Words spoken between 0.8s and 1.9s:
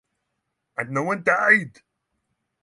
no one died.